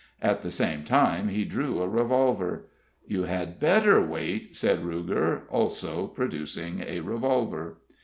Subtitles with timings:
[0.19, 2.65] At the same time he drew a revolver.
[3.05, 7.77] "You had better wait," said Ruger, also producing a revolver.